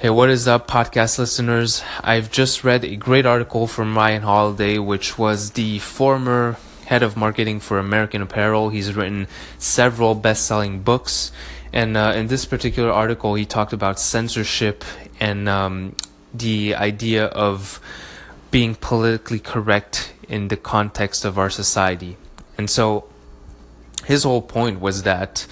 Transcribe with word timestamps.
Hey, 0.00 0.08
what 0.08 0.30
is 0.30 0.48
up, 0.48 0.66
podcast 0.66 1.18
listeners? 1.18 1.82
I've 2.00 2.30
just 2.30 2.64
read 2.64 2.86
a 2.86 2.96
great 2.96 3.26
article 3.26 3.66
from 3.66 3.94
Ryan 3.94 4.22
Holiday, 4.22 4.78
which 4.78 5.18
was 5.18 5.50
the 5.50 5.78
former 5.78 6.56
head 6.86 7.02
of 7.02 7.18
marketing 7.18 7.60
for 7.60 7.78
American 7.78 8.22
Apparel. 8.22 8.70
He's 8.70 8.94
written 8.94 9.28
several 9.58 10.14
best 10.14 10.46
selling 10.46 10.80
books. 10.80 11.32
And 11.70 11.98
uh, 11.98 12.14
in 12.16 12.28
this 12.28 12.46
particular 12.46 12.90
article, 12.90 13.34
he 13.34 13.44
talked 13.44 13.74
about 13.74 14.00
censorship 14.00 14.84
and 15.20 15.50
um, 15.50 15.94
the 16.32 16.74
idea 16.76 17.26
of 17.26 17.78
being 18.50 18.76
politically 18.76 19.38
correct 19.38 20.14
in 20.30 20.48
the 20.48 20.56
context 20.56 21.26
of 21.26 21.38
our 21.38 21.50
society. 21.50 22.16
And 22.56 22.70
so 22.70 23.04
his 24.06 24.22
whole 24.22 24.40
point 24.40 24.80
was 24.80 25.02
that 25.02 25.46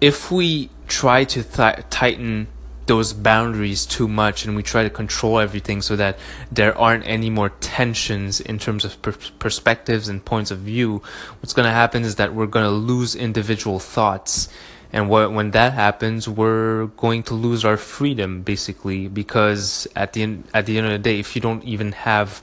if 0.00 0.32
we 0.32 0.70
try 0.88 1.22
to 1.22 1.44
th- 1.44 1.84
tighten 1.88 2.48
those 2.86 3.12
boundaries 3.12 3.86
too 3.86 4.06
much 4.06 4.44
and 4.44 4.54
we 4.56 4.62
try 4.62 4.82
to 4.82 4.90
control 4.90 5.38
everything 5.38 5.80
so 5.80 5.96
that 5.96 6.18
there 6.52 6.76
aren't 6.76 7.06
any 7.06 7.30
more 7.30 7.48
tensions 7.48 8.40
in 8.40 8.58
terms 8.58 8.84
of 8.84 9.00
per- 9.00 9.14
perspectives 9.38 10.08
and 10.08 10.24
points 10.24 10.50
of 10.50 10.58
view. 10.58 11.02
What's 11.40 11.54
going 11.54 11.66
to 11.66 11.72
happen 11.72 12.04
is 12.04 12.16
that 12.16 12.34
we're 12.34 12.46
going 12.46 12.66
to 12.66 12.70
lose 12.70 13.14
individual 13.14 13.78
thoughts 13.78 14.48
and 14.92 15.10
when 15.10 15.50
that 15.50 15.72
happens 15.72 16.28
we're 16.28 16.86
going 16.86 17.22
to 17.24 17.34
lose 17.34 17.64
our 17.64 17.76
freedom 17.76 18.42
basically 18.42 19.08
because 19.08 19.88
at 19.96 20.12
the 20.12 20.22
end 20.22 20.44
at 20.54 20.66
the 20.66 20.78
end 20.78 20.86
of 20.86 20.92
the 20.92 20.98
day 20.98 21.18
if 21.18 21.34
you 21.34 21.42
don't 21.42 21.64
even 21.64 21.90
have 21.92 22.40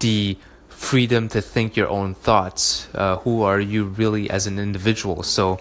the 0.00 0.36
freedom 0.68 1.28
to 1.28 1.40
think 1.40 1.76
your 1.76 1.88
own 1.88 2.12
thoughts 2.12 2.88
uh, 2.94 3.16
who 3.18 3.42
are 3.42 3.60
you 3.60 3.84
really 3.84 4.28
as 4.28 4.48
an 4.48 4.58
individual? 4.58 5.22
So 5.22 5.60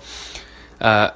uh, 0.82 1.12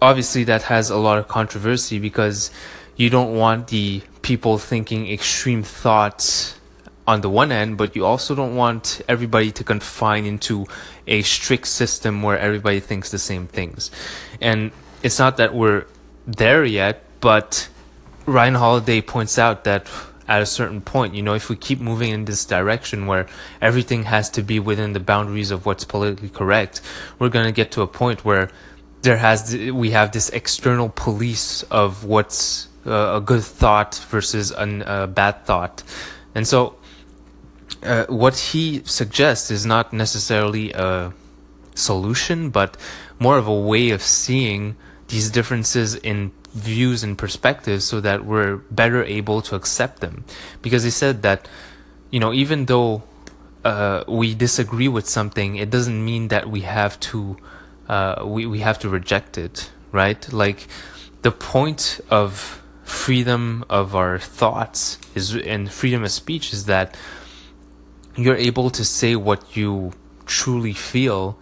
obviously 0.00 0.44
that 0.44 0.62
has 0.62 0.90
a 0.90 0.96
lot 0.96 1.18
of 1.18 1.28
controversy 1.28 1.98
because 1.98 2.50
you 2.96 3.10
don't 3.10 3.34
want 3.34 3.68
the 3.68 4.02
people 4.22 4.58
thinking 4.58 5.10
extreme 5.10 5.62
thoughts 5.62 6.58
on 7.06 7.20
the 7.20 7.28
one 7.28 7.50
end, 7.50 7.76
but 7.76 7.96
you 7.96 8.04
also 8.04 8.34
don't 8.34 8.54
want 8.54 9.00
everybody 9.08 9.50
to 9.50 9.64
confine 9.64 10.24
into 10.24 10.66
a 11.06 11.22
strict 11.22 11.66
system 11.66 12.22
where 12.22 12.38
everybody 12.38 12.80
thinks 12.80 13.10
the 13.10 13.18
same 13.18 13.46
things. 13.46 13.90
And 14.40 14.70
it's 15.02 15.18
not 15.18 15.36
that 15.38 15.54
we're 15.54 15.86
there 16.26 16.64
yet, 16.64 17.02
but 17.20 17.68
Ryan 18.26 18.54
Holiday 18.54 19.00
points 19.00 19.38
out 19.38 19.64
that 19.64 19.88
at 20.28 20.40
a 20.40 20.46
certain 20.46 20.80
point, 20.80 21.14
you 21.14 21.22
know, 21.22 21.34
if 21.34 21.48
we 21.48 21.56
keep 21.56 21.80
moving 21.80 22.10
in 22.10 22.24
this 22.24 22.44
direction 22.44 23.06
where 23.06 23.26
everything 23.60 24.04
has 24.04 24.30
to 24.30 24.42
be 24.42 24.60
within 24.60 24.92
the 24.92 25.00
boundaries 25.00 25.50
of 25.50 25.66
what's 25.66 25.84
politically 25.84 26.28
correct, 26.28 26.80
we're 27.18 27.28
going 27.28 27.46
to 27.46 27.52
get 27.52 27.72
to 27.72 27.82
a 27.82 27.86
point 27.88 28.24
where 28.24 28.48
there 29.02 29.18
has 29.18 29.54
we 29.54 29.90
have 29.90 30.12
this 30.12 30.28
external 30.30 30.88
police 30.88 31.62
of 31.64 32.04
what's 32.04 32.68
uh, 32.86 33.16
a 33.16 33.20
good 33.20 33.42
thought 33.42 33.94
versus 34.08 34.50
a 34.52 34.88
uh, 34.88 35.06
bad 35.06 35.44
thought, 35.44 35.82
and 36.34 36.46
so 36.46 36.76
uh, 37.82 38.06
what 38.06 38.36
he 38.36 38.82
suggests 38.84 39.50
is 39.50 39.66
not 39.66 39.92
necessarily 39.92 40.72
a 40.72 41.12
solution, 41.74 42.50
but 42.50 42.76
more 43.18 43.38
of 43.38 43.46
a 43.46 43.54
way 43.54 43.90
of 43.90 44.02
seeing 44.02 44.76
these 45.08 45.30
differences 45.30 45.94
in 45.96 46.32
views 46.54 47.02
and 47.02 47.16
perspectives, 47.18 47.84
so 47.84 48.00
that 48.00 48.24
we're 48.24 48.56
better 48.70 49.02
able 49.04 49.42
to 49.42 49.54
accept 49.54 50.00
them. 50.00 50.24
Because 50.60 50.84
he 50.84 50.90
said 50.90 51.22
that, 51.22 51.48
you 52.10 52.20
know, 52.20 52.32
even 52.32 52.66
though 52.66 53.02
uh, 53.64 54.04
we 54.06 54.34
disagree 54.34 54.88
with 54.88 55.08
something, 55.08 55.56
it 55.56 55.70
doesn't 55.70 56.04
mean 56.04 56.28
that 56.28 56.48
we 56.50 56.60
have 56.60 57.00
to 57.00 57.36
uh, 57.92 58.24
we, 58.24 58.46
we 58.46 58.60
have 58.60 58.78
to 58.78 58.88
reject 58.88 59.36
it, 59.36 59.70
right? 59.92 60.32
Like 60.32 60.66
the 61.20 61.30
point 61.30 62.00
of 62.08 62.62
freedom 62.84 63.64
of 63.68 63.94
our 63.94 64.18
thoughts 64.18 64.98
is 65.14 65.36
and 65.36 65.70
freedom 65.70 66.02
of 66.02 66.10
speech 66.10 66.54
is 66.54 66.64
that 66.64 66.96
you're 68.16 68.40
able 68.50 68.70
to 68.70 68.82
say 68.82 69.14
what 69.14 69.56
you 69.56 69.92
truly 70.24 70.72
feel 70.72 71.38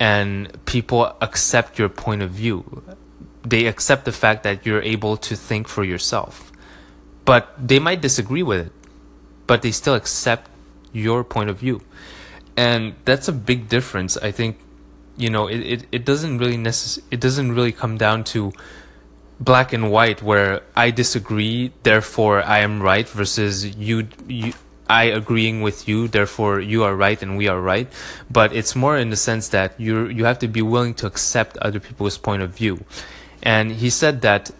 and 0.00 0.32
people 0.64 1.16
accept 1.20 1.78
your 1.78 1.88
point 1.88 2.20
of 2.20 2.30
view. 2.30 2.82
They 3.42 3.66
accept 3.66 4.04
the 4.04 4.12
fact 4.12 4.42
that 4.42 4.66
you're 4.66 4.82
able 4.82 5.16
to 5.18 5.36
think 5.36 5.68
for 5.68 5.84
yourself. 5.84 6.50
But 7.24 7.54
they 7.56 7.78
might 7.78 8.00
disagree 8.00 8.42
with 8.42 8.66
it, 8.66 8.72
but 9.46 9.62
they 9.62 9.70
still 9.70 9.94
accept 9.94 10.50
your 10.92 11.22
point 11.22 11.48
of 11.48 11.58
view. 11.58 11.80
And 12.56 12.94
that's 13.04 13.28
a 13.28 13.32
big 13.32 13.68
difference. 13.68 14.16
I 14.16 14.32
think 14.32 14.58
you 15.16 15.30
know 15.30 15.46
it, 15.46 15.60
it, 15.60 15.86
it 15.92 16.04
doesn't 16.04 16.38
really 16.38 16.56
necess- 16.56 17.00
it 17.10 17.20
doesn't 17.20 17.52
really 17.52 17.72
come 17.72 17.98
down 17.98 18.24
to 18.24 18.52
black 19.40 19.72
and 19.72 19.90
white 19.90 20.22
where 20.22 20.62
I 20.76 20.90
disagree 20.90 21.72
therefore 21.82 22.42
I 22.42 22.58
am 22.60 22.82
right 22.82 23.08
versus 23.08 23.76
you 23.76 24.08
you 24.28 24.52
I 24.88 25.04
agreeing 25.04 25.62
with 25.62 25.88
you 25.88 26.08
therefore 26.08 26.60
you 26.60 26.84
are 26.84 26.94
right 26.94 27.20
and 27.22 27.36
we 27.36 27.48
are 27.48 27.60
right. 27.60 27.90
But 28.30 28.54
it's 28.54 28.76
more 28.76 28.96
in 28.96 29.10
the 29.10 29.16
sense 29.16 29.48
that 29.48 29.78
you 29.80 30.06
you 30.08 30.24
have 30.24 30.38
to 30.40 30.48
be 30.48 30.62
willing 30.62 30.94
to 30.94 31.06
accept 31.06 31.56
other 31.58 31.80
people's 31.80 32.18
point 32.18 32.42
of 32.42 32.50
view. 32.50 32.84
And 33.42 33.72
he 33.72 33.90
said 33.90 34.20
that 34.22 34.50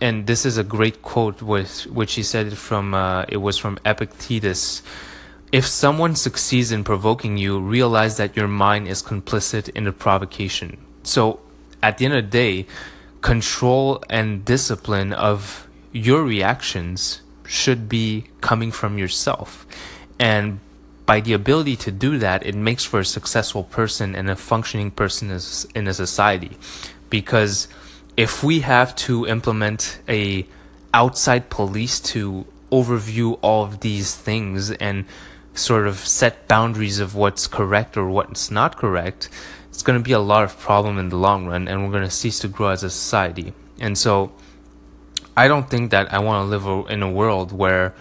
and 0.00 0.26
this 0.26 0.44
is 0.44 0.58
a 0.58 0.64
great 0.64 1.02
quote 1.02 1.42
with 1.42 1.86
which 1.86 2.14
he 2.14 2.22
said 2.22 2.56
from 2.58 2.94
uh, 2.94 3.24
it 3.28 3.38
was 3.38 3.58
from 3.58 3.78
Epictetus 3.84 4.82
if 5.54 5.64
someone 5.64 6.16
succeeds 6.16 6.72
in 6.72 6.82
provoking 6.82 7.36
you, 7.36 7.60
realize 7.60 8.16
that 8.16 8.36
your 8.36 8.48
mind 8.48 8.88
is 8.88 9.00
complicit 9.00 9.68
in 9.68 9.84
the 9.84 9.92
provocation. 9.92 10.76
So, 11.04 11.38
at 11.80 11.96
the 11.96 12.06
end 12.06 12.14
of 12.14 12.24
the 12.24 12.30
day, 12.30 12.66
control 13.20 14.02
and 14.10 14.44
discipline 14.44 15.12
of 15.12 15.68
your 15.92 16.24
reactions 16.24 17.22
should 17.46 17.88
be 17.88 18.24
coming 18.40 18.72
from 18.72 18.98
yourself. 18.98 19.64
And 20.18 20.58
by 21.06 21.20
the 21.20 21.34
ability 21.34 21.76
to 21.86 21.92
do 21.92 22.18
that, 22.18 22.44
it 22.44 22.56
makes 22.56 22.82
for 22.82 22.98
a 22.98 23.04
successful 23.04 23.62
person 23.62 24.16
and 24.16 24.28
a 24.28 24.34
functioning 24.34 24.90
person 24.90 25.30
in 25.76 25.86
a 25.86 25.94
society. 25.94 26.58
Because 27.10 27.68
if 28.16 28.42
we 28.42 28.58
have 28.62 28.96
to 29.06 29.24
implement 29.28 30.00
a 30.08 30.48
outside 30.92 31.48
police 31.48 32.00
to 32.00 32.44
overview 32.72 33.38
all 33.40 33.62
of 33.62 33.78
these 33.78 34.16
things 34.16 34.72
and 34.72 35.04
sort 35.54 35.86
of 35.86 35.98
set 35.98 36.46
boundaries 36.48 36.98
of 36.98 37.14
what's 37.14 37.46
correct 37.46 37.96
or 37.96 38.08
what's 38.08 38.50
not 38.50 38.76
correct, 38.76 39.28
it's 39.70 39.82
going 39.82 39.98
to 39.98 40.02
be 40.02 40.12
a 40.12 40.18
lot 40.18 40.44
of 40.44 40.58
problem 40.58 40.98
in 40.98 41.08
the 41.08 41.16
long 41.16 41.46
run, 41.46 41.68
and 41.68 41.84
we're 41.84 41.90
going 41.90 42.04
to 42.04 42.10
cease 42.10 42.38
to 42.40 42.48
grow 42.48 42.68
as 42.68 42.82
a 42.82 42.90
society. 42.90 43.52
And 43.80 43.96
so, 43.96 44.32
I 45.36 45.48
don't 45.48 45.68
think 45.68 45.90
that 45.90 46.12
I 46.12 46.20
want 46.20 46.44
to 46.44 46.56
live 46.56 46.90
in 46.90 47.02
a 47.02 47.10
world 47.10 47.50
where 47.50 47.94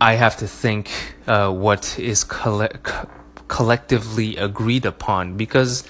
I 0.00 0.14
have 0.14 0.36
to 0.38 0.48
think 0.48 0.90
uh, 1.26 1.52
what 1.52 1.98
is 1.98 2.24
coll- 2.24 2.68
collectively 3.48 4.36
agreed 4.36 4.86
upon 4.86 5.36
because 5.36 5.84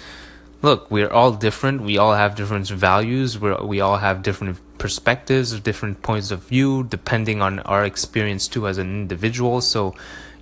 look, 0.63 0.91
we're 0.91 1.11
all 1.11 1.33
different. 1.33 1.83
We 1.83 1.97
all 1.99 2.15
have 2.15 2.35
different 2.35 2.69
values. 2.69 3.39
We 3.39 3.53
we 3.55 3.81
all 3.81 3.99
have 3.99 4.23
different 4.23 4.59
perspectives, 4.79 5.59
different 5.61 6.03
points 6.03 6.31
of 6.31 6.41
view, 6.45 6.85
depending 6.85 7.41
on 7.41 7.61
our 7.61 7.85
experience 7.85 8.49
too 8.49 8.67
as 8.67 8.79
an 8.79 8.89
individual. 9.03 9.61
So 9.61 9.95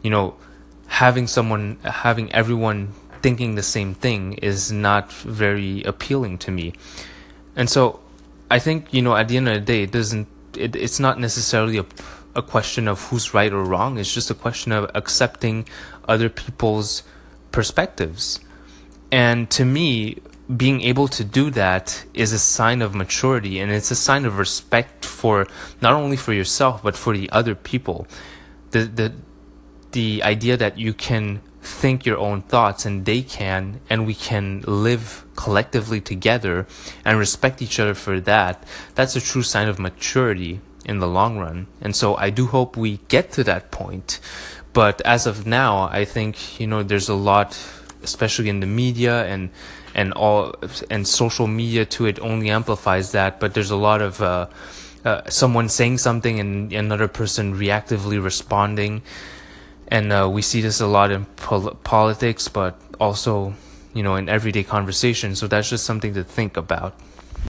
you 0.04 0.10
know, 0.10 0.36
having 0.86 1.26
someone, 1.26 1.78
having 1.82 2.30
everyone 2.32 2.92
thinking 3.22 3.54
the 3.54 3.62
same 3.62 3.94
thing 3.94 4.34
is 4.34 4.70
not 4.70 5.10
very 5.10 5.82
appealing 5.84 6.36
to 6.36 6.50
me. 6.50 6.74
And 7.56 7.70
so 7.70 8.00
I 8.50 8.58
think, 8.58 8.92
you 8.92 9.00
know, 9.00 9.16
at 9.16 9.28
the 9.28 9.38
end 9.38 9.48
of 9.48 9.54
the 9.54 9.60
day, 9.60 9.82
it 9.84 9.92
doesn't, 9.92 10.28
it, 10.56 10.76
it's 10.76 11.00
not 11.00 11.18
necessarily 11.18 11.78
a, 11.78 11.86
a 12.36 12.42
question 12.42 12.86
of 12.86 13.00
who's 13.06 13.32
right 13.32 13.50
or 13.50 13.64
wrong. 13.64 13.98
It's 13.98 14.12
just 14.12 14.30
a 14.30 14.34
question 14.34 14.72
of 14.72 14.90
accepting 14.94 15.66
other 16.06 16.28
people's 16.28 17.02
perspectives. 17.50 18.40
And 19.10 19.50
to 19.52 19.64
me, 19.64 20.18
being 20.54 20.82
able 20.82 21.08
to 21.08 21.24
do 21.24 21.48
that 21.50 22.04
is 22.12 22.34
a 22.34 22.38
sign 22.38 22.82
of 22.82 22.94
maturity 22.94 23.58
and 23.58 23.72
it's 23.72 23.90
a 23.90 23.96
sign 23.96 24.26
of 24.26 24.36
respect 24.36 25.06
for 25.06 25.46
not 25.80 25.94
only 25.94 26.18
for 26.18 26.34
yourself 26.34 26.82
but 26.82 26.94
for 26.94 27.16
the 27.16 27.30
other 27.30 27.54
people. 27.54 28.06
The 28.72 28.84
the 28.84 29.14
the 29.94 30.22
idea 30.24 30.56
that 30.56 30.76
you 30.76 30.92
can 30.92 31.40
think 31.62 32.04
your 32.04 32.18
own 32.18 32.42
thoughts 32.42 32.84
and 32.84 33.06
they 33.06 33.22
can 33.22 33.80
and 33.88 34.06
we 34.06 34.12
can 34.12 34.62
live 34.66 35.24
collectively 35.34 36.00
together 36.00 36.66
and 37.04 37.18
respect 37.18 37.62
each 37.62 37.80
other 37.80 37.94
for 37.94 38.20
that 38.20 38.62
that's 38.94 39.16
a 39.16 39.20
true 39.20 39.42
sign 39.42 39.66
of 39.66 39.78
maturity 39.78 40.60
in 40.84 40.98
the 40.98 41.08
long 41.08 41.38
run. 41.38 41.66
And 41.80 41.96
so 41.96 42.16
i 42.16 42.28
do 42.28 42.46
hope 42.46 42.76
we 42.76 42.98
get 43.08 43.32
to 43.32 43.44
that 43.44 43.70
point. 43.70 44.20
But 44.74 45.00
as 45.02 45.26
of 45.26 45.46
now 45.46 45.88
i 45.90 46.04
think 46.04 46.60
you 46.60 46.66
know 46.66 46.82
there's 46.82 47.08
a 47.08 47.14
lot 47.14 47.58
especially 48.02 48.50
in 48.50 48.60
the 48.60 48.66
media 48.66 49.24
and 49.24 49.48
and 49.94 50.12
all 50.12 50.54
and 50.90 51.08
social 51.08 51.46
media 51.46 51.86
too 51.86 52.04
it 52.04 52.18
only 52.20 52.50
amplifies 52.50 53.12
that. 53.12 53.40
But 53.40 53.54
there's 53.54 53.70
a 53.70 53.76
lot 53.88 54.02
of 54.02 54.20
uh, 54.20 54.48
uh, 55.04 55.22
someone 55.30 55.68
saying 55.68 55.98
something 55.98 56.40
and 56.40 56.72
another 56.72 57.08
person 57.08 57.56
reactively 57.56 58.22
responding 58.22 59.02
and 59.88 60.12
uh, 60.12 60.28
we 60.30 60.42
see 60.42 60.60
this 60.60 60.80
a 60.80 60.86
lot 60.86 61.10
in 61.10 61.24
pol- 61.36 61.74
politics, 61.84 62.48
but 62.48 62.78
also 63.00 63.54
you 63.92 64.02
know 64.02 64.16
in 64.16 64.28
everyday 64.28 64.62
conversation. 64.64 65.34
So 65.36 65.46
that's 65.46 65.70
just 65.70 65.84
something 65.84 66.14
to 66.14 66.24
think 66.24 66.56
about. 66.56 66.94